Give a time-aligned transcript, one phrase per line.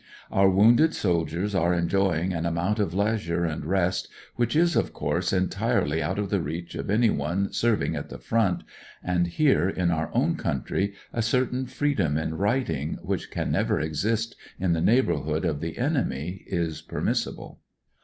[0.31, 5.31] Our wounded soldiers are enjoying an amount of leisure and rest which is, of course,
[5.31, 8.63] entirely out of the reach of anyone serving at the front,
[9.03, 14.35] and here, in our own country, a certain freedom in writing which can never exist
[14.59, 17.59] in the neighbourhood of the enemy is permissible.